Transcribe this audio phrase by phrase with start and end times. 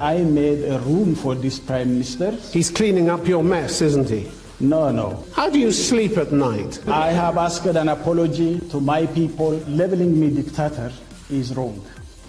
[0.00, 2.32] I made a room for this prime minister.
[2.32, 4.28] He's cleaning up your mess, isn't he?
[4.58, 5.24] No, no.
[5.34, 6.80] How do you sleep at night?
[6.88, 9.50] I have asked an apology to my people.
[9.68, 10.90] Labeling me dictator
[11.30, 11.80] is wrong.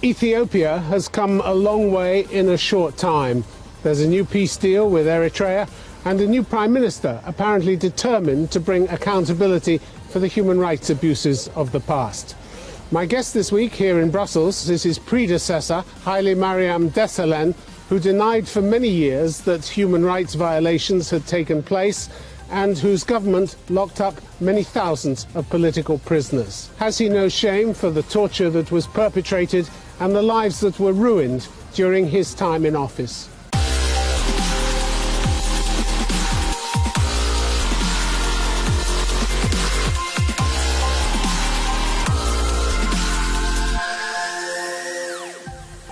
[0.03, 3.43] Ethiopia has come a long way in a short time.
[3.81, 5.67] There's a new peace deal with Eritrea
[6.05, 9.79] and a new prime minister apparently determined to bring accountability
[10.09, 12.35] for the human rights abuses of the past.
[12.91, 17.55] My guest this week here in Brussels is his predecessor, Hailemariam Desalegn,
[17.89, 22.09] who denied for many years that human rights violations had taken place
[22.51, 26.69] and whose government locked up many thousands of political prisoners.
[26.77, 29.67] Has he no shame for the torture that was perpetrated
[29.99, 33.29] and the lives that were ruined during his time in office?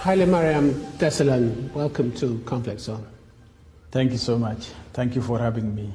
[0.04, 3.08] Hailemariam Desalegn, welcome to Conflict Zone.
[3.90, 4.68] Thank you so much.
[4.92, 5.94] Thank you for having me.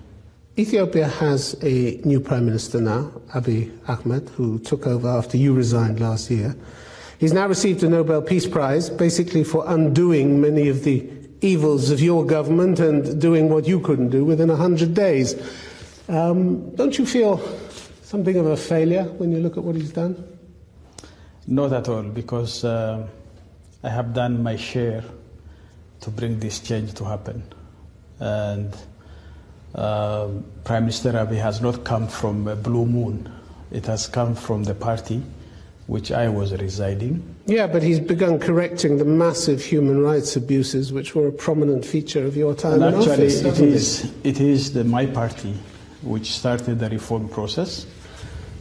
[0.56, 6.00] Ethiopia has a new prime minister now, Abiy Ahmed, who took over after you resigned
[6.00, 6.56] last year.
[7.19, 11.06] He's now received a Nobel Peace Prize, basically for undoing many of the
[11.43, 15.34] evils of your government and doing what you couldn't do within 100 days.
[16.09, 17.37] Um, don't you feel
[18.00, 20.17] something of a failure when you look at what he's done?
[21.47, 23.06] Not at all, because uh,
[23.83, 25.05] I have done my share
[26.01, 27.43] to bring this change to happen.
[28.19, 28.77] And
[29.75, 30.29] uh,
[30.65, 33.33] Prime Minister Abiy has not come from a blue moon.
[33.71, 35.23] It has come from the party
[35.87, 37.23] which I was residing.
[37.47, 42.27] Yeah, but he's begun correcting the massive human rights abuses which were a prominent feature
[42.27, 43.41] of your time and in actually, office.
[43.41, 45.55] it hasn't is, it is the, my party
[46.03, 47.87] which started the reform process.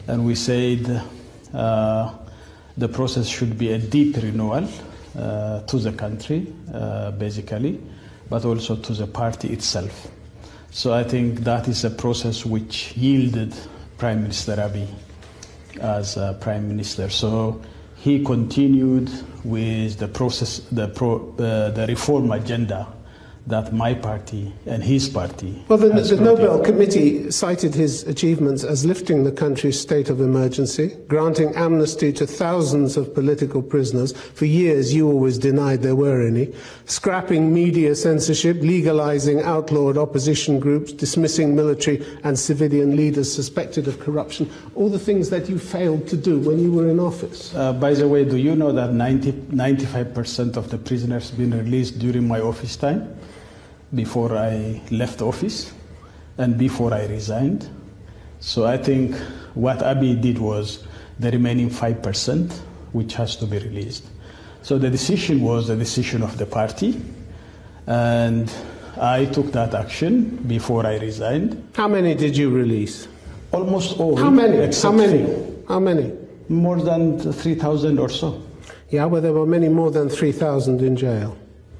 [0.07, 1.03] And we said
[1.53, 2.13] uh,
[2.77, 4.69] the process should be a deep renewal
[5.17, 7.79] to the country, uh, basically,
[8.29, 10.07] but also to the party itself.
[10.71, 13.55] So I think that is a process which yielded
[13.97, 14.87] Prime Minister Abiy
[15.81, 17.09] as uh, Prime Minister.
[17.09, 17.61] So
[17.95, 19.09] he continued
[19.43, 22.87] with the process, the, pro, uh, the reform agenda
[23.47, 25.63] that my party and his party.
[25.69, 26.17] Well, the, the.
[26.17, 32.27] Nobel Committee cited his achievements as lifting the country's state of emergency, granting amnesty to
[32.27, 34.11] thousands of political prisoners.
[34.11, 36.53] For years, you always denied there were any,
[36.85, 44.51] scrapping media censorship, legalizing outlawed opposition groups, dismissing military and civilian leaders suspected of corruption.
[44.75, 47.55] All the things that you failed to do when you were in office.
[47.55, 51.97] Uh, by the way, do you know that 90, 95% of the prisoners been released
[51.99, 53.17] during my office time?
[53.93, 55.73] Before I left office
[56.37, 57.69] and before I resigned.
[58.39, 59.15] So I think
[59.55, 60.83] what Abiy did was
[61.19, 62.51] the remaining 5%,
[62.91, 64.05] which has to be released.
[64.61, 67.01] So the decision was the decision of the party,
[67.87, 68.51] and
[68.99, 71.69] I took that action before I resigned.
[71.75, 73.07] How many did you release?
[73.51, 74.17] Almost all.
[74.17, 74.57] How many?
[74.81, 75.25] How many?
[75.25, 75.65] few.
[75.67, 76.11] How many?
[76.49, 78.43] More than 3,000 or so.
[78.89, 81.37] Yeah, well, there were many more than 3,000 in jail.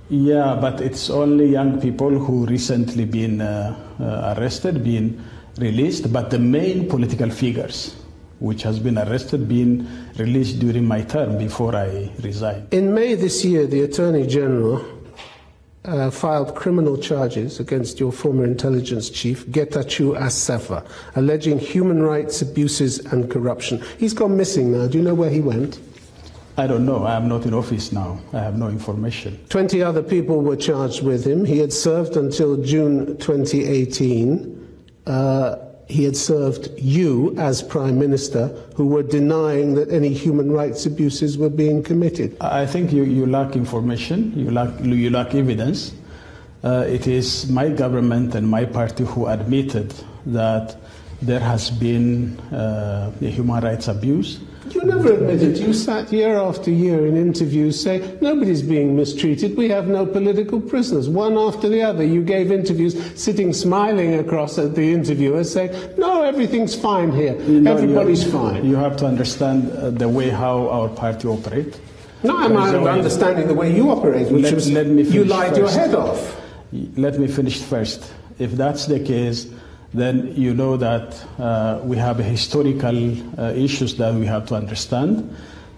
[0.10, 5.22] Yeah, but it's only young people who recently been uh, uh, arrested, been
[5.58, 6.14] released.
[6.14, 7.94] But the main political figures,
[8.40, 9.86] which has been arrested, been
[10.18, 12.74] released during my term before I resigned.
[12.74, 14.86] In May this year, the Attorney General
[15.84, 20.86] uh, filed criminal charges against your former intelligence chief, Getachew Assefa,
[21.16, 23.84] alleging human rights abuses and corruption.
[23.98, 24.88] He's gone missing now.
[24.88, 25.80] Do you know where he went?
[26.60, 27.04] I don't know.
[27.04, 28.20] I am not in office now.
[28.34, 29.38] I have no information.
[29.50, 31.46] 20 other people were charged with him.
[31.46, 34.56] He had served until June 2018.
[35.06, 35.58] Uh,
[35.88, 41.38] he had served you as Prime Minister, who were denying that any human rights abuses
[41.38, 42.36] were being committed.
[42.42, 45.94] I think you, you lack information, you lack, you lack evidence.
[46.64, 49.94] Uh, it is my government and my party who admitted
[50.26, 50.76] that
[51.22, 54.40] there has been uh, a human rights abuse.
[54.72, 55.58] You never admitted.
[55.58, 59.56] You sat year after year in interviews saying nobody's being mistreated.
[59.56, 61.08] We have no political prisoners.
[61.08, 66.22] One after the other, you gave interviews sitting smiling across at the interviewer saying, no,
[66.24, 67.40] everything's fine here.
[67.44, 68.66] You know, Everybody's you, fine.
[68.66, 71.80] You have to understand uh, the way how our party operates.
[72.24, 75.70] no, I'm understanding the way you operate, which Let- was let me you lied your
[75.70, 76.36] head off.
[76.98, 78.12] Let me finish first.
[78.38, 79.48] If that's the case,
[79.94, 85.36] then you know that uh, we have historical uh, issues that we have to understand.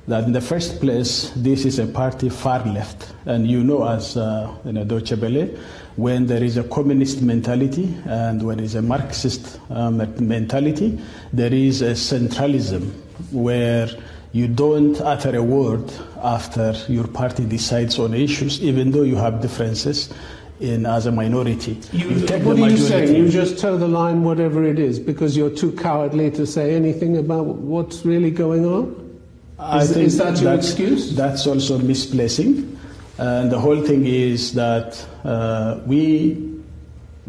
[0.08, 4.18] That in the first place, this is a party far left, and you know, as
[4.18, 5.50] uh, in a Deutsche Welle,
[5.98, 11.00] when there is a communist mentality and when there is a Marxist um, mentality,
[11.32, 12.92] there is a centralism
[13.32, 13.90] where
[14.32, 15.92] you don't utter a word
[16.24, 20.12] after your party decides on issues, even though you have differences
[20.60, 21.80] in as a minority.
[21.92, 22.10] You,
[22.44, 23.16] what are you saying?
[23.16, 27.18] You just toe the line, whatever it is, because you're too cowardly to say anything
[27.18, 29.20] about what's really going on?
[29.58, 31.16] I is, think is that your that's, excuse?
[31.16, 32.78] That's also misplacing.
[33.18, 36.62] And the whole thing is that uh, we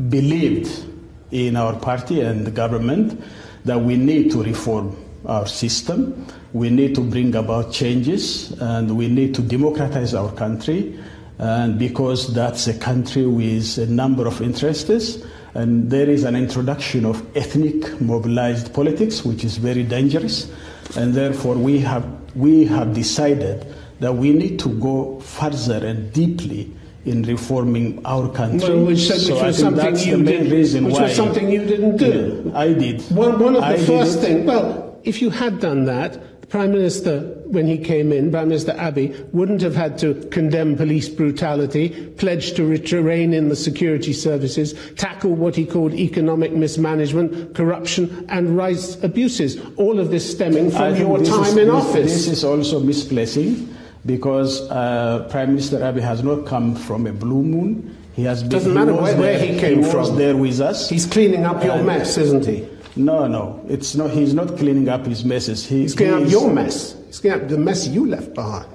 [0.08, 0.86] believed
[1.30, 3.20] in our party and the government
[3.64, 4.96] that we need to reform
[5.26, 10.98] our system, we need to bring about changes, and we need to democratize our country.
[11.40, 17.06] And because that's a country with a number of interests, and there is an introduction
[17.06, 20.52] of ethnic mobilized politics, which is very dangerous,
[20.96, 22.04] and therefore we have
[22.36, 23.66] we have decided
[24.00, 26.70] that we need to go further and deeply
[27.06, 28.68] in reforming our country.
[28.68, 30.94] Well, which, so which I was think something that's you the main did, reason which
[30.94, 32.42] why was something you didn't do.
[32.46, 33.00] Yeah, I did.
[33.10, 36.46] One, one of the I did first things, well, if you had done that, the
[36.46, 41.08] Prime Minister, when he came in, Prime Minister Abiy, wouldn't have had to condemn police
[41.08, 42.64] brutality, pledge to
[43.02, 49.60] rein in the security services, tackle what he called economic mismanagement, corruption, and rights abuses.
[49.76, 52.12] All of this stemming from your time is- in this- office.
[52.12, 53.68] This is also misplacing
[54.06, 57.96] because uh, Prime Minister Abiy has not come from a blue moon.
[58.14, 58.50] He has been.
[58.50, 60.16] Doesn't matter where- he came was from.
[60.16, 60.88] there with us.
[60.88, 62.66] He's cleaning up your mess, isn't he?
[62.96, 64.10] No, no, it's not.
[64.10, 65.66] He's not cleaning up his messes.
[65.66, 66.96] He, He's cleaning up your mess.
[67.06, 68.66] He's cleaning up the mess you left behind.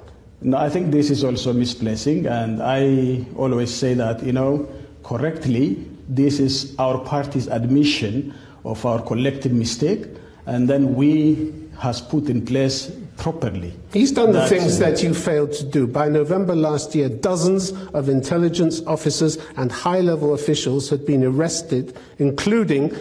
[0.42, 4.68] No, I think this is also misplacing, and I always say that, you know,
[5.02, 8.34] correctly, this is our party's admission
[8.64, 10.06] of our collective mistake,
[10.46, 13.72] and then we has put in place properly.
[13.92, 15.86] He's done the things that you failed to do.
[15.86, 21.96] By November last year, dozens of intelligence officers and high level officials had been arrested,
[22.18, 22.94] including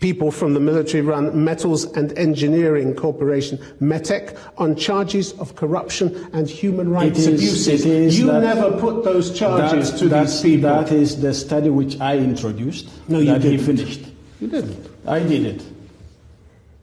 [0.00, 6.48] people from the military run Metals and Engineering Corporation, METEC, on charges of corruption and
[6.48, 7.68] human rights abuses.
[7.68, 10.70] it is you never put those charges That- to these people.
[10.70, 12.88] That is the study which I introduced.
[13.08, 13.58] No, you didn't.
[13.60, 14.00] finished.
[14.40, 14.88] you didn't.
[15.06, 15.62] I did it.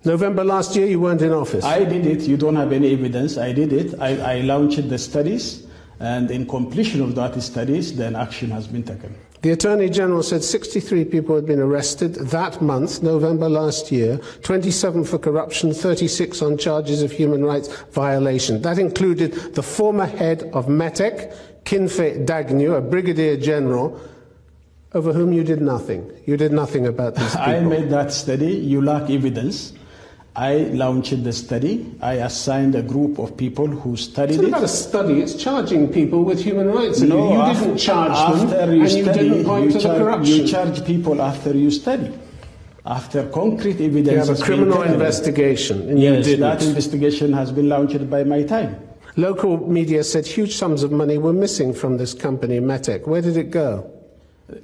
[0.06, 1.66] November last year, you weren't in office.
[1.66, 2.22] I did it.
[2.22, 3.38] You don't have any evidence.
[3.38, 4.00] I did it.
[4.00, 5.66] I, I launched the studies,
[6.00, 9.14] and in completion of that studies, then action has been taken.
[9.42, 15.04] The Attorney General said 63 people had been arrested that month, November last year, 27
[15.04, 18.62] for corruption, 36 on charges of human rights violation.
[18.64, 21.36] That included the former head of METEC,
[21.66, 24.02] Kinfe Dagnew, a brigadier general,
[24.94, 26.12] over whom you did nothing.
[26.26, 27.44] You did nothing about these people.
[27.44, 28.54] I made that study.
[28.54, 29.74] You lack evidence.
[30.38, 31.92] I launched the study.
[32.00, 34.50] I assigned a group of people who studied it's not it.
[34.50, 37.02] about a study, it's charging people with human rights.
[37.02, 39.88] No, you af- didn't charge after them, you and you study, didn't point you to
[39.88, 40.36] the corruption.
[40.36, 42.14] You charge people after you study.
[42.86, 44.12] After concrete evidence.
[44.12, 48.44] You have a criminal investigation, and you Yes, that investigation has been launched by my
[48.44, 48.80] time.
[49.16, 53.08] Local media said huge sums of money were missing from this company, Metec.
[53.08, 53.90] Where did it go?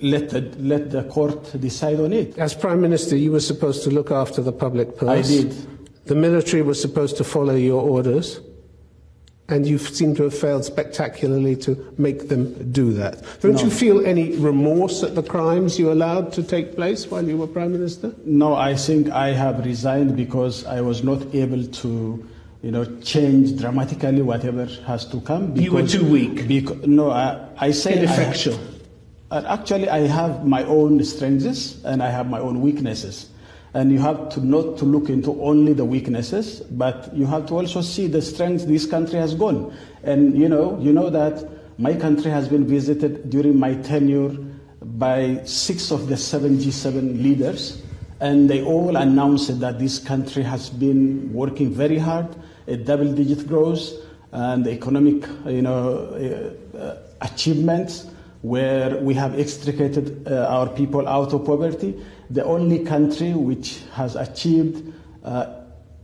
[0.01, 2.37] Let the, let the court decide on it.
[2.37, 5.09] As Prime Minister, you were supposed to look after the public purse.
[5.09, 5.55] I did.
[6.05, 8.39] The military was supposed to follow your orders,
[9.49, 13.21] and you seem to have failed spectacularly to make them do that.
[13.41, 13.63] Don't No.
[13.63, 17.47] you feel any remorse at the crimes you allowed to take place while you were
[17.47, 18.13] Prime Minister?
[18.25, 22.25] No, I think I have resigned because I was not able to,
[22.61, 25.55] you know, change dramatically whatever has to come.
[25.57, 26.47] You were too weak.
[26.47, 28.55] Beca- no, I, I say Ineffectual.
[28.55, 28.72] I,
[29.33, 33.29] uh, actually, I have my own strengths and I have my own weaknesses.
[33.73, 37.55] And you have to not to look into only the weaknesses, but you have to
[37.55, 39.75] also see the strengths this country has gone.
[40.03, 44.29] And you know, you know that my country has been visited during my tenure
[44.83, 47.81] by six of the seven G7 leaders,
[48.19, 52.27] and they all announced that this country has been working very hard,
[52.67, 53.93] a double-digit growth,
[54.31, 58.12] and economic, you know, uh, achievements
[58.43, 61.99] where we have extricated uh, our people out of poverty.
[62.29, 65.61] The only country which has achieved uh,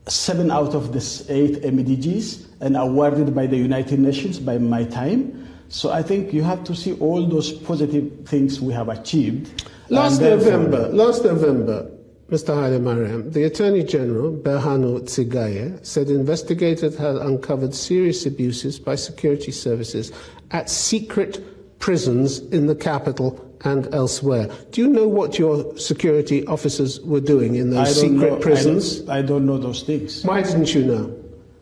[0.07, 5.47] seven out of the eight MDGs and awarded by the United Nations by my time.
[5.67, 9.69] So I think you have to see all those positive things we have achieved.
[9.89, 11.91] Last November, last November,
[12.29, 12.55] Mr.
[12.55, 20.13] Hailemariam, the Attorney General, Berhanu Tsigaye, said investigators had uncovered serious abuses by security services
[20.51, 24.49] at secret prisons in the capital and elsewhere.
[24.71, 28.99] Do you know what your security officers were doing in those secret know- I prisons?
[28.99, 30.23] don't- I don't know those things.
[30.23, 31.11] Why didn't you know?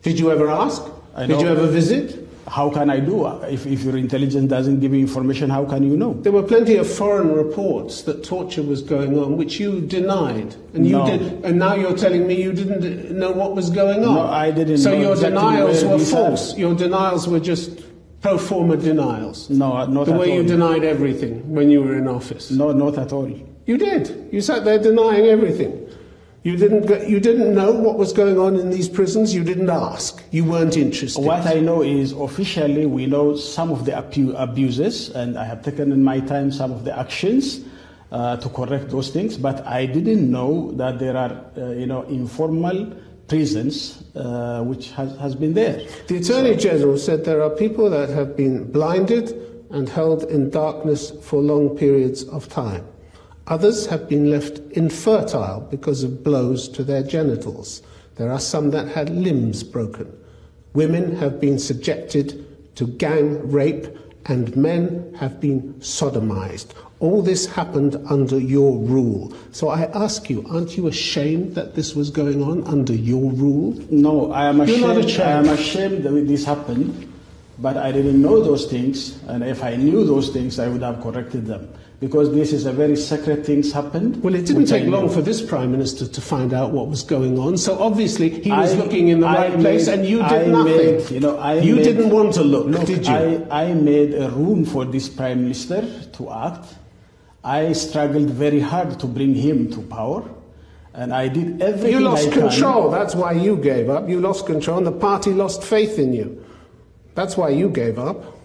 [0.02, 0.82] Did you ever ask?
[1.16, 2.24] I Did you ever visit?
[2.46, 3.26] how can I do?
[3.50, 6.14] If, if your intelligence doesn't give you information, how can you know?
[6.22, 10.86] There were plenty of foreign reports that torture was going on, which you denied, and
[10.86, 11.06] you No.
[11.06, 14.14] did, and now you're telling me you didn't know what was going on.
[14.14, 15.98] No, I didn't So your exactly denials were are.
[15.98, 16.56] false.
[16.56, 17.70] Your denials were just
[18.20, 19.48] pro forma denials.
[19.50, 22.50] No, not the way you denied everything when you were in office.
[22.50, 23.28] no, not at all.
[23.66, 24.28] You did.
[24.32, 25.84] You sat there denying everything.
[26.44, 29.34] You didn't, go, you didn't know what was going on in these prisons.
[29.34, 30.22] You didn't ask.
[30.30, 31.20] You weren't interested.
[31.20, 35.62] What I know is officially we know some of the abu- abuses, and I have
[35.62, 37.60] taken in my time some of the actions
[38.12, 39.36] uh, to correct those things.
[39.36, 42.92] But I didn't know that there are, uh, you know, informal
[43.28, 45.86] prisons uh, which has, has been there.
[46.08, 49.32] The Attorney General said there are people that have been blinded
[49.70, 52.86] and held in darkness for long periods of time.
[53.48, 57.82] Others have been left infertile because of blows to their genitals.
[58.16, 60.12] There are some that had limbs broken.
[60.74, 62.44] Women have been subjected
[62.76, 63.86] to gang rape,
[64.26, 66.74] and men have been sodomized.
[67.00, 69.32] All this happened under your rule.
[69.52, 73.74] So I ask you, aren't you ashamed that this was going on under your rule?
[73.90, 75.20] No, I am You're ashamed.
[75.20, 77.06] I am ashamed that this happened,
[77.60, 79.22] but I didn't know those things.
[79.28, 81.68] And if I knew those things, I would have corrected them
[82.00, 84.20] because this is a very secret things happened.
[84.22, 87.38] Well, it didn't take long for this Prime Minister to find out what was going
[87.38, 87.58] on.
[87.58, 90.48] So obviously he was I- looking in the I right place and you I did
[90.48, 90.96] nothing.
[90.96, 93.12] made, you know, I you made- didn't want to look, Look, did you?
[93.50, 95.82] I, I made a room for this prime minister
[96.14, 96.74] to act.
[97.44, 100.28] I struggled very hard to bring him to power,
[100.94, 102.48] and I did everything you lost I can.
[102.48, 102.90] control.
[102.90, 104.08] That's why you gave up.
[104.08, 106.44] You lost control and the party lost faith in you.
[107.14, 108.38] That's why you gave up.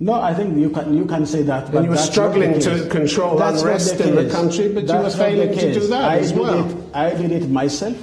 [0.00, 1.70] No, I think you can you can say that.
[1.70, 5.56] But you were struggling to control That's unrest in the country, but you were failing
[5.56, 6.68] to do that I as well.
[6.68, 7.96] It, I did it myself.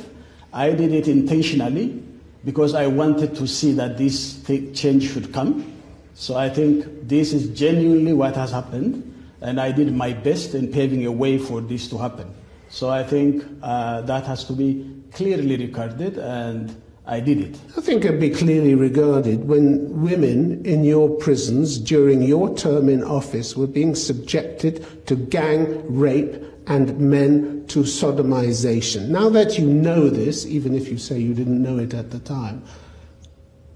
[0.53, 2.01] I did it intentionally
[2.45, 5.73] because I wanted to see that this thi- change should come.
[6.13, 9.08] So I think this is genuinely what has happened,
[9.41, 12.33] and I did my best in paving a way for this to happen.
[12.69, 17.59] So I think uh, that has to be clearly recorded, and I did it.
[17.75, 23.03] I think it'd be clearly regarded when women in your prisons during your term in
[23.03, 26.35] office were being subjected to gang rape
[26.67, 29.07] and men to sodomization.
[29.07, 32.19] Now that you know this, even if you say you didn't know it at the
[32.19, 32.61] time,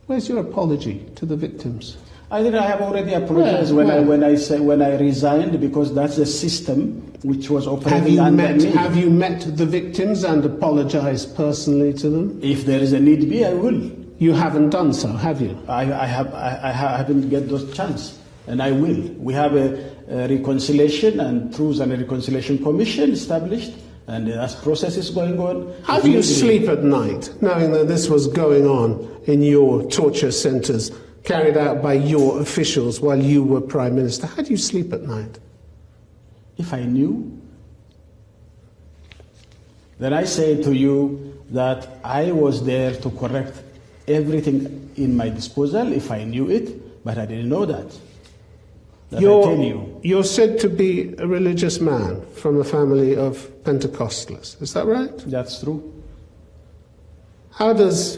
[0.05, 1.97] where's your apology to the victims?
[2.33, 3.85] I think I have already apologized Where?
[3.85, 7.99] when I when I say when I resigned because that's the system which was operating
[7.99, 8.71] Have you, under met, me.
[8.71, 12.39] have you met the victims and apologized personally to them?
[12.41, 13.79] If there is a need be, I will.
[14.17, 15.55] You haven't done so, have you?
[15.67, 18.99] I, I have I, I ha- haven't get those chance, and I will.
[19.29, 19.67] We have a,
[20.09, 23.73] a reconciliation and truth and reconciliation commission established,
[24.07, 25.71] and as process is going on.
[25.83, 30.31] How do you sleep at night knowing that this was going on in your torture
[30.31, 30.91] centres
[31.23, 34.27] carried out by your officials while you were Prime Minister?
[34.27, 35.39] How do you sleep at night?
[36.57, 37.41] If I knew,
[39.99, 43.61] then I say to you that I was there to correct
[44.07, 47.97] everything in my disposal if I knew it, but I didn't know that.
[49.11, 49.99] That You're, you.
[50.03, 54.61] you're said to be a religious man from a family of Pentecostals.
[54.61, 55.15] Is that right?
[55.27, 55.93] That's true.
[57.51, 58.17] How does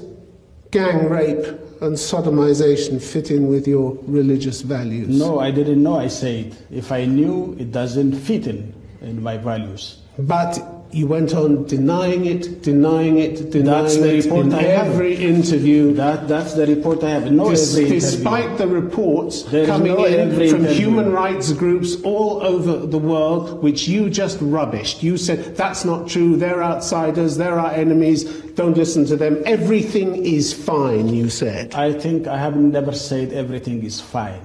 [0.75, 1.45] gang rape
[1.79, 5.07] and sodomization fit in with your religious values?
[5.07, 5.97] No, I didn't know.
[5.97, 10.01] I said if I knew, it doesn't fit in in my values.
[10.19, 10.59] But
[10.91, 14.87] you went on denying it, denying it, denying That's the it report in I have.
[14.87, 15.93] every interview.
[15.93, 17.31] That that's the report I have.
[17.31, 17.55] No, Des-
[17.89, 20.67] despite the reports There's coming no in from interview.
[20.73, 25.03] human rights groups all over the world, which you just rubbished.
[25.03, 28.23] You said, that's not true, they're outsiders, they're our enemies,
[28.55, 29.41] don't listen to them.
[29.45, 31.75] Everything is fine, you said.
[31.75, 34.41] I think I have never said everything is fine.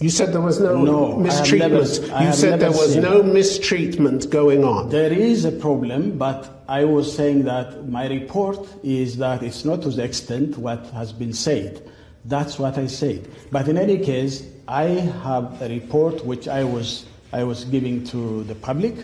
[0.00, 1.72] You said there was no, No, mistreatment.
[1.72, 4.88] never- you said there was no mistreatment going on.
[4.88, 9.82] There is a problem, but I was saying that my report is that it's not
[9.82, 11.82] to the extent what has been said.
[12.24, 13.28] That's what I said.
[13.50, 14.84] But in any case, I
[15.24, 18.94] have a report which I was I was giving to the public,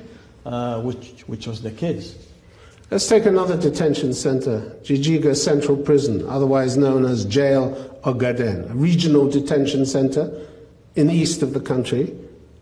[0.46, 2.14] uh, which which was the case.
[2.90, 9.28] Let's take another detention center, Jijiga Central Prison, otherwise known as Jail Ogaden, a regional
[9.28, 10.30] detention center
[10.98, 12.12] in the east of the country,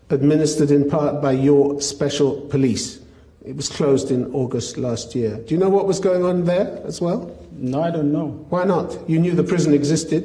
[0.09, 2.99] administered in part by your special police.
[3.43, 5.37] It was closed in August last year.
[5.45, 7.31] Do you know what was going on there as well?
[7.53, 8.27] No, I don't know.
[8.49, 8.95] Why not?
[9.09, 10.23] You knew the prison existed.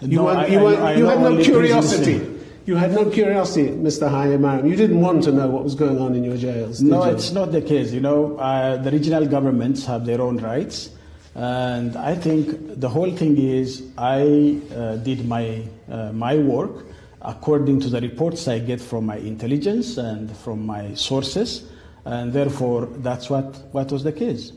[0.00, 2.20] You, No, weren't- I- you, I- weren't- I you had no curiosity.
[2.66, 4.08] You had no curiosity, Mr.
[4.10, 4.68] Hailemariam.
[4.68, 6.80] You didn't want to know what was going on in your jails.
[6.82, 7.12] No, you?
[7.12, 7.92] it's not the case.
[7.92, 10.90] You know, uh, the regional governments have their own rights,
[11.34, 16.84] And I think the whole thing is I uh, did my, uh, my work
[17.24, 21.70] according to the reports I get from my intelligence and from my sources,
[22.04, 24.52] and therefore that's what, what was the case.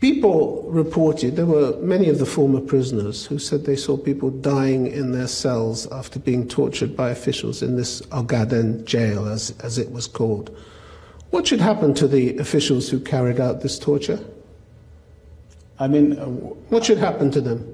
[0.00, 4.86] People reported, there were many of the former prisoners who said they saw people dying
[4.86, 9.90] in their cells after being tortured by officials in this Ogaden jail, as, as it
[9.92, 10.54] was called.
[11.30, 14.20] What should happen to the officials who carried out this torture?
[15.78, 16.26] I mean, uh,
[16.68, 17.72] What should happen to them?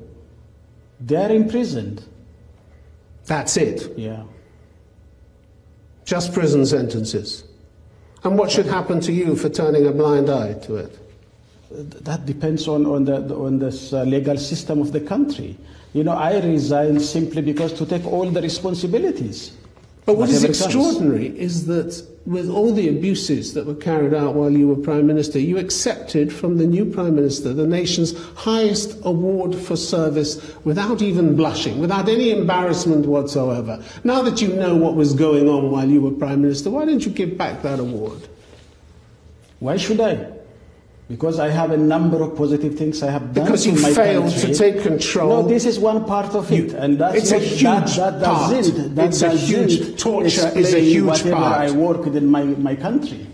[1.01, 2.05] they are imprisoned.
[3.27, 3.97] That's it.
[3.97, 4.25] Yeah.
[6.05, 7.45] Just prison sentences.
[8.25, 10.99] And what should happen to you for turning a blind eye to it?
[12.05, 15.57] That depends on, on, the, on this uh, legal system of the country.
[15.93, 19.53] You know, I resigned simply because to take all the responsibilities.
[20.05, 20.65] But what is Whatever comes.
[20.65, 25.07] extraordinary is that with all the abuses that were carried out while you were Prime
[25.07, 31.03] Minister, you accepted from the new Prime Minister the nation's highest award for service without
[31.03, 33.83] even blushing, without any embarrassment whatsoever.
[34.03, 37.07] Now that you know what was going on while you were Prime Minister, why didn't
[37.07, 38.29] you give back that award?
[39.61, 40.32] Why should I?
[41.13, 44.33] Because I have a number of positive things I have done Because you my failed
[44.33, 44.49] country.
[44.53, 45.29] to take control.
[45.43, 47.63] No, this is one part of it, You- and that's it's a huge
[47.97, 48.51] that, that part.
[48.51, 48.95] doesn't.
[48.95, 51.61] That It's a doesn't huge- torture is a huge whatever part.
[51.61, 53.27] I worked in my, my country.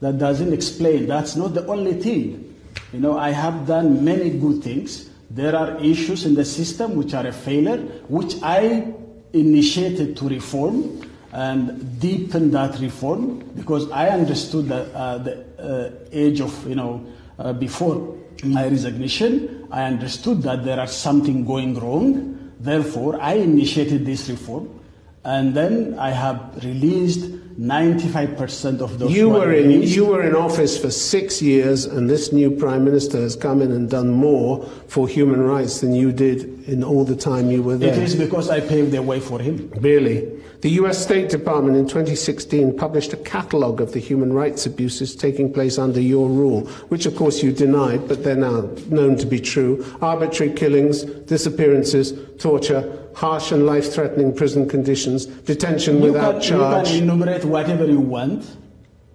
[0.00, 1.06] That doesn't explain.
[1.06, 2.52] That's not the only thing.
[2.92, 5.08] You know, I have done many good things.
[5.30, 8.92] There are issues in the system which are a failure, which I
[9.32, 11.00] initiated to reform
[11.36, 17.04] and deepen that reform because I understood that uh, the uh, age of, you know,
[17.38, 22.54] uh, before my resignation, I understood that there are something going wrong.
[22.58, 24.80] Therefore, I initiated this reform,
[25.24, 29.10] and then I have released 95% of those.
[29.10, 33.18] You were, in, you were in office for six years, and this new Prime Minister
[33.20, 37.16] has come in and done more for human rights than you did in all the
[37.16, 37.94] time you were there.
[37.94, 39.70] It is because I paved the way for him.
[39.76, 40.36] Really?
[40.60, 45.52] The US State Department in 2016 published a catalogue of the human rights abuses taking
[45.52, 49.38] place under your rule, which of course you denied, but they're now known to be
[49.38, 49.84] true.
[50.00, 56.88] Arbitrary killings, disappearances, torture, harsh and life threatening prison conditions, detention You without can, charge.
[56.90, 58.44] you can enumerate whatever you want,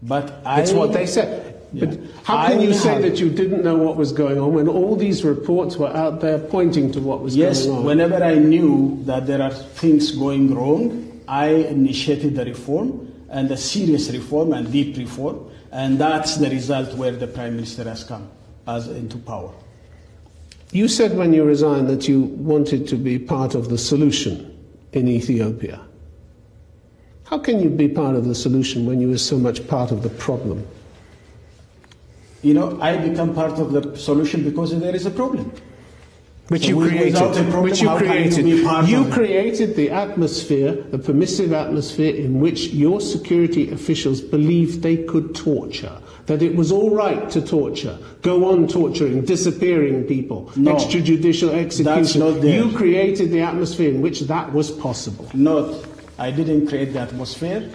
[0.01, 0.61] but I.
[0.61, 1.47] It's what they said.
[1.71, 1.85] Yeah.
[1.85, 4.67] But how can I you say that you didn't know what was going on when
[4.67, 7.77] all these reports were out there pointing to what was Yes, going on?
[7.77, 13.49] Yes, whenever I knew that there are things going wrong, I initiated the reform and
[13.51, 18.03] a serious reform and deep reform, and that's the result where the Prime Minister has
[18.03, 18.27] come
[18.67, 19.53] as into power.
[20.71, 24.57] You said when you resigned that you wanted to be part of the solution
[24.93, 25.81] in Ethiopia.
[27.25, 30.03] How can you be part of the solution when you were so much part of
[30.03, 30.65] the problem?
[32.41, 35.51] You know, I become part of the solution because there is a problem.
[36.47, 37.15] Which So you created.
[37.15, 38.89] a problem, which you can you created.
[38.89, 45.33] you created the atmosphere, the permissive atmosphere in which your security officials believed they could
[45.33, 45.97] torture.
[46.27, 50.75] That it was all right to torture, go on torturing, disappearing people, No.
[50.75, 52.21] extrajudicial execution.
[52.47, 55.27] You created the atmosphere in which that was possible.
[55.33, 55.73] Not,
[56.19, 57.69] I didn't create the atmosphere.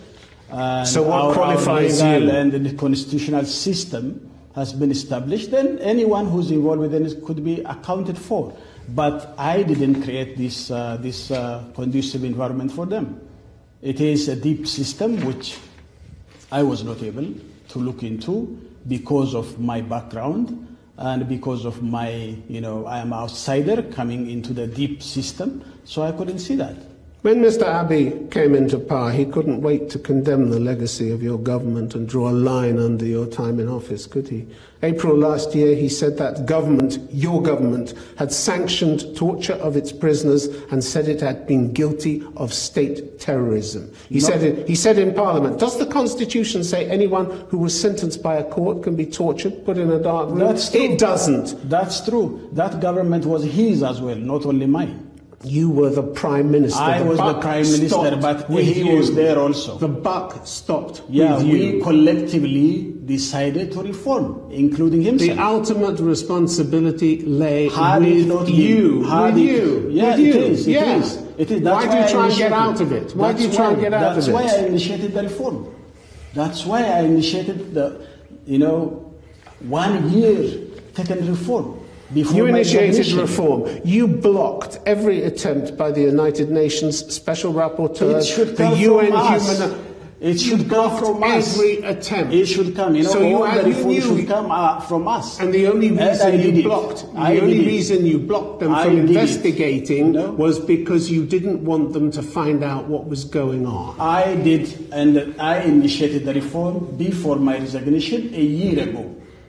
[0.50, 2.40] And So what our, qualifies our legal you?
[2.40, 5.50] and the constitutional system has been established.
[5.50, 8.54] Then anyone who's involved within it could be accounted for.
[8.94, 13.20] But I didn't create this uh, this uh, conducive environment for them.
[13.82, 15.59] It is a deep system which
[16.52, 17.26] I was not able
[17.68, 23.12] to look into because of my background and because of my, you know, I am
[23.12, 26.76] outsider coming into the deep system, so I couldn't see that.
[27.26, 27.64] When Mr.
[27.64, 32.08] Abiy came into power, he couldn't wait to condemn the legacy of your government and
[32.08, 34.46] draw a line under your time in office, could he?
[34.84, 40.46] April last year, he said that government, your government, had sanctioned torture of its prisoners
[40.70, 43.92] and said it had been guilty of state terrorism.
[44.08, 48.22] He, said, it, he said in Parliament, does the Constitution say anyone who was sentenced
[48.22, 50.38] by a court can be tortured, put in a dark room?
[50.38, 50.80] That's true.
[50.80, 51.68] It doesn't.
[51.68, 52.48] That's true.
[52.52, 55.06] That government was his as well, not only mine.
[55.44, 56.81] You were the Prime Minister.
[56.81, 58.96] I was the Prime Minister, stopped but he you.
[58.96, 59.77] was there also.
[59.79, 65.37] The buck stopped Yeah, we collectively decided to reform, including himself.
[65.37, 69.05] The ultimate responsibility lay Had with not you.
[69.05, 69.88] had with it- you.
[69.90, 70.33] Yeah, with it you.
[70.42, 70.96] is, it yeah.
[70.96, 71.62] is, it is.
[71.62, 73.14] That's why do you try and get out of it?
[73.14, 74.14] Why do you try and get out of it?
[74.16, 74.42] That's why?
[74.42, 75.68] I initiated the reform.
[76.35, 78.07] That's why I initiated the,
[78.46, 79.14] you know,
[79.61, 80.59] one year
[80.94, 81.75] taken reform.
[82.14, 83.69] Before You initiated reform.
[83.85, 88.23] You blocked every attempt by the United Nations Special Rapporteur,
[88.57, 89.07] the UN.
[89.07, 89.87] Human.
[90.19, 91.53] It should you come from us.
[91.59, 92.33] every attempt.
[92.33, 92.95] It should come.
[92.97, 95.38] You know, So all had- the you reform should come uh, from us.
[95.40, 96.64] And the only reason you it.
[96.64, 97.66] blocked, the I only did it.
[97.66, 100.31] reason you blocked them I from investigating No.
[100.31, 103.95] was because you didn't want them to find out what was going on.
[104.01, 109.05] I did, and I initiated the reform before my resignation a year ago.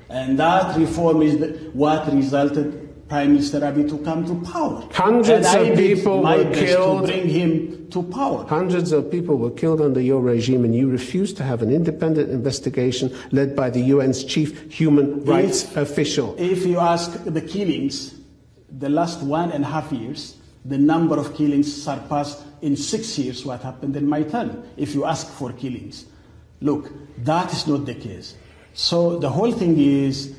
[0.10, 4.88] And that reform is the, what resulted Prime Minister Abiy to come to power.
[4.92, 7.08] Hundreds of people were killed.
[7.08, 8.46] to bring him to power.
[8.46, 12.30] Hundreds of people were killed under your regime, and you refused to have an independent
[12.30, 16.36] investigation led by the UN's chief human rights If- official.
[16.38, 18.14] If you ask the killings,
[18.70, 23.46] the last one and a half years, the number of killings surpassed in six years
[23.46, 24.64] what happened in my term.
[24.76, 26.06] If you ask for killings,
[26.60, 26.92] look,
[27.24, 28.36] that is not the case.
[28.78, 30.36] So the whole thing is,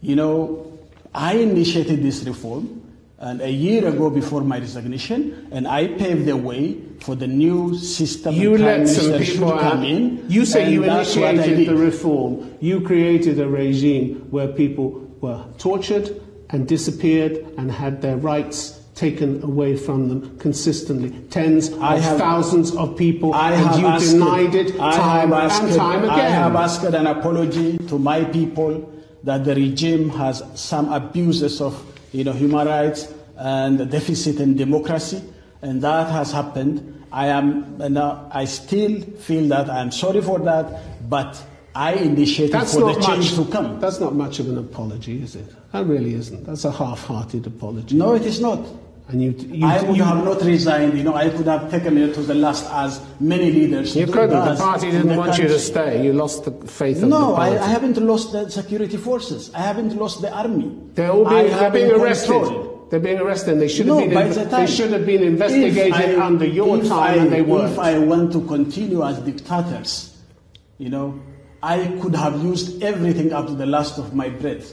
[0.00, 0.78] you know,
[1.14, 2.82] I initiated this reform.
[3.18, 7.76] And a year ago, before my resignation, and I paved the way for the new
[7.76, 8.34] system.
[8.34, 10.24] You let some people come in.
[10.28, 12.56] You say you that's what I initiated the reform.
[12.60, 19.42] You created a regime where people were tortured and disappeared and had their rights taken
[19.44, 21.10] away from them consistently.
[21.30, 24.96] Tens I of have- thousands of people, I and have you asked, denied it I
[24.96, 26.18] time asked, and time again.
[26.18, 28.90] I have asked an apology to my people
[29.22, 31.74] that the regime has some abuses of
[32.12, 35.22] you know, human rights and a deficit in democracy,
[35.62, 36.94] and that has happened.
[37.12, 41.40] I am, and I still feel that I'm sorry for that, but
[41.74, 43.46] I initiated That's for the change much.
[43.46, 43.78] to come.
[43.80, 45.48] That's not much of an apology, is it?
[45.72, 46.44] That really isn't.
[46.46, 47.96] That's a half-hearted apology.
[47.96, 48.60] No, it is not.
[49.08, 50.98] And you, you, I would you, have not resigned.
[50.98, 53.94] You know, I could have taken it to the last, as many leaders.
[53.94, 54.30] you couldn't.
[54.30, 56.04] The party didn't the want you to stay.
[56.04, 57.50] You lost the faith of the No, I.
[57.50, 59.52] I haven't lost the security forces.
[59.54, 60.76] I haven't lost the army.
[60.94, 62.32] They're all being, they're being arrested.
[62.32, 62.86] control.
[62.90, 63.52] They're being arrested.
[63.52, 64.32] And they should No, have by been.
[64.34, 67.72] the They should have been investigated I- under your time, I, and they weren't.
[67.72, 70.16] If I want to continue as dictators,
[70.78, 71.20] you know,
[71.62, 74.72] I could have used everything up to the last of my breath.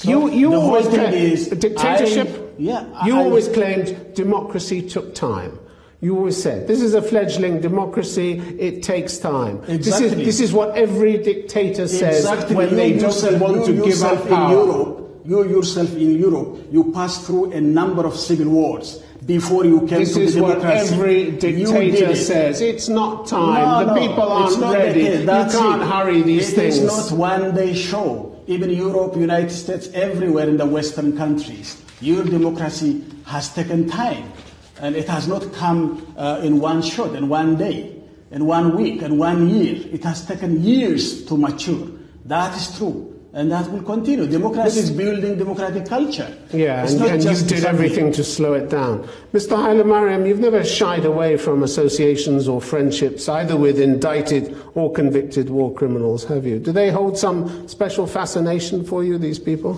[0.00, 2.28] So you you always claimed is dictatorship.
[2.28, 5.58] I- yeah, You I- always claimed democracy took time.
[6.00, 8.30] You always said this is a fledgling democracy.
[8.68, 9.60] It takes time.
[9.66, 10.24] This is Exactly.
[10.24, 12.56] this is what every dictator says exactly.
[12.56, 14.52] when you they yourself, don't want to give up in power.
[14.60, 14.90] Europe,
[15.26, 18.86] you yourself in Europe, you passed through a number of civil wars
[19.26, 20.94] before you came This to is the what democracy.
[20.94, 22.16] every dictator it.
[22.16, 22.62] says.
[22.62, 23.62] It's not time.
[23.68, 25.02] No, the no, people aren't ready.
[25.02, 25.88] You can't it.
[25.94, 26.78] hurry these It things.
[26.78, 28.10] It's not one day show.
[28.50, 34.32] Even Europe, United States, everywhere in the Western countries, your democracy has taken time.
[34.80, 37.94] And it has not come uh, in one shot, in one day,
[38.32, 39.86] in one week, in one year.
[39.92, 41.86] It has taken years to mature.
[42.24, 43.19] That is true.
[43.32, 44.26] And that will continue.
[44.26, 46.36] Democracy is building democratic culture.
[46.52, 49.08] Yeah, It's and, and you did everything to slow it down.
[49.32, 49.56] Mr.
[49.56, 55.72] Hailemariam, you've never shied away from associations or friendships, either with indicted or convicted war
[55.72, 56.58] criminals, have you?
[56.58, 59.74] Do they hold some special fascination for you, these people?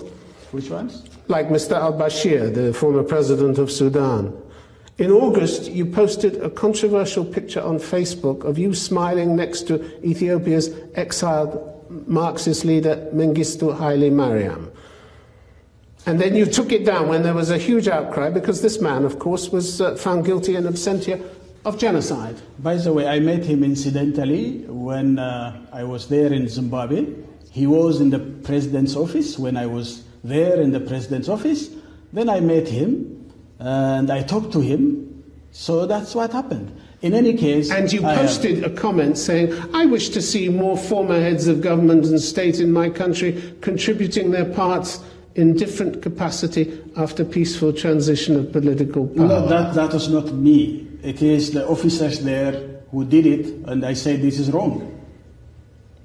[0.51, 1.03] Which ones?
[1.27, 1.73] Like Mr.
[1.73, 4.35] al Bashir, the former president of Sudan.
[4.97, 9.75] In August, you posted a controversial picture on Facebook of you smiling next to
[10.07, 11.72] Ethiopia's exiled
[12.07, 14.71] Marxist leader Mengistu Haile Mariam.
[16.05, 19.05] And then you took it down when there was a huge outcry because this man,
[19.05, 21.21] of course, was uh, found guilty in absentia
[21.65, 22.41] of genocide.
[22.59, 27.07] By the way, I met him incidentally when uh, I was there in Zimbabwe.
[27.51, 31.69] He was in the president's office when I was there in the president's office.
[32.11, 35.23] Then I met him and I talked to him.
[35.51, 36.75] So that's what happened.
[37.03, 41.19] In any case, And you posted a comment saying, I wish to see more former
[41.19, 45.01] heads of government and state in my country contributing their parts
[45.35, 49.27] in different capacity after peaceful transition of political power.
[49.27, 50.87] No, that, that was not me.
[51.03, 52.53] It is the officers there
[52.91, 54.89] who did it, and I say this is wrong.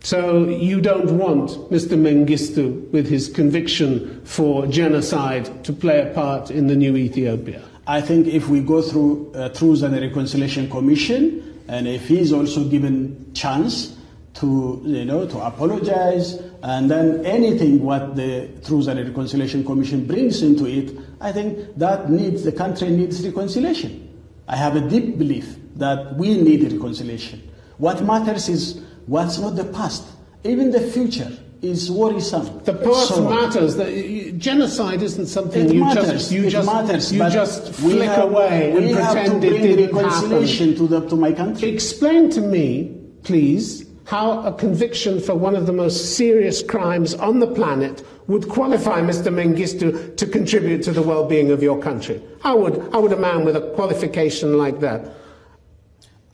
[0.00, 1.96] So you don't want Mr.
[1.96, 7.62] Mengistu, with his conviction for genocide, to play a part in the new Ethiopia?
[7.88, 12.68] I think if we go through uh, Truth and Reconciliation Commission, and if he's also
[12.68, 13.96] given chance
[14.35, 20.42] to, you know, to apologize, and then anything what the Truth and Reconciliation Commission brings
[20.42, 24.07] into it, I think that needs the country needs reconciliation.
[24.46, 27.40] I have a deep belief that we need reconciliation.
[27.79, 30.05] What matters is what's not the past,
[30.44, 32.61] even the future is worrisome.
[32.64, 33.77] The past So- matters.
[33.77, 36.11] The, genocide isn't something you matters.
[36.12, 37.12] just you just matters.
[37.12, 39.97] you just flick have- away and pretend it didn't happen.
[39.97, 41.68] reconciliation to the to my country.
[41.68, 42.92] Explain to me,
[43.25, 48.49] please, how a conviction for one of the most serious crimes on the planet would
[48.49, 49.33] qualify Mr.
[49.33, 52.21] Mengistu to contribute to the well-being of your country.
[52.40, 55.01] How would how would a man with a qualification like that?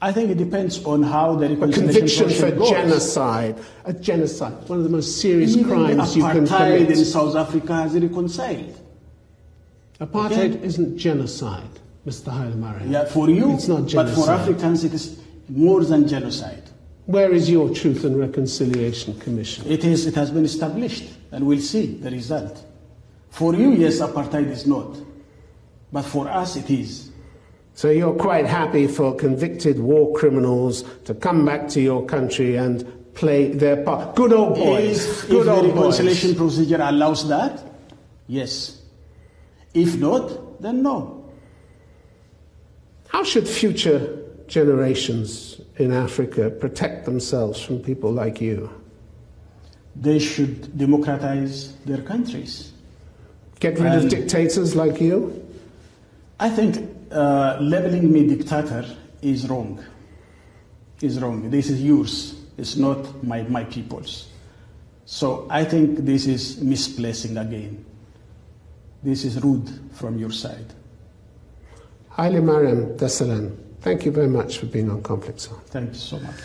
[0.05, 2.69] I think it depends on how the A reconciliation conviction for goes.
[2.69, 3.55] genocide.
[3.85, 7.05] A genocide, one of the most serious Even crimes you can apartheid in.
[7.05, 8.75] South Africa has reconciled.
[9.99, 10.63] Apartheid Okay.
[10.69, 11.73] isn't genocide,
[12.05, 12.29] Mr.
[12.31, 12.91] Hailemariam.
[12.91, 14.15] Yeah, for you, It's not genocide.
[14.15, 15.17] but for Africans it is
[15.49, 16.61] more than genocide.
[17.07, 19.65] Where is your Truth and Reconciliation Commission?
[19.67, 20.05] It is.
[20.05, 22.63] It has been established, and we'll see the result.
[23.31, 24.97] For you, yes, apartheid is not,
[25.91, 27.04] but for us, it is.
[27.75, 32.87] So you're quite happy for convicted war criminals to come back to your country and
[33.15, 34.15] play their part.
[34.15, 35.05] Good old boys.
[35.05, 36.37] If, Good if the old reconciliation boys.
[36.55, 37.61] procedure allows that,
[38.27, 38.81] yes.
[39.73, 41.29] If not, then no.
[43.09, 48.69] How should future generations in Africa protect themselves from people like you?
[49.97, 52.71] They should democratize their countries.
[53.59, 55.44] Get rid of dictators like you?
[56.39, 58.85] I think uh, labeling me dictator
[59.21, 59.83] is wrong.
[61.01, 61.49] Is wrong.
[61.49, 62.35] This is yours.
[62.57, 64.29] It's not my, my people's.
[65.05, 67.85] So I think this is misplacing again.
[69.03, 70.73] This is rude from your side.
[72.17, 75.59] Hailemariam Desalegn, thank you very much for being on Conflict Zone.
[75.67, 76.35] Thank you so much.